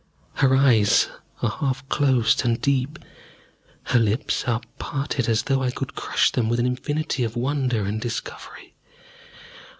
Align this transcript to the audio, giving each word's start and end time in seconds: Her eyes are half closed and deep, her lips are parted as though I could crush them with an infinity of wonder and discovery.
Her 0.33 0.55
eyes 0.55 1.09
are 1.43 1.51
half 1.59 1.87
closed 1.87 2.43
and 2.43 2.59
deep, 2.59 2.97
her 3.83 3.99
lips 3.99 4.45
are 4.45 4.61
parted 4.79 5.29
as 5.29 5.43
though 5.43 5.61
I 5.61 5.69
could 5.69 5.93
crush 5.93 6.31
them 6.31 6.49
with 6.49 6.59
an 6.59 6.65
infinity 6.65 7.23
of 7.23 7.35
wonder 7.35 7.85
and 7.85 8.01
discovery. 8.01 8.73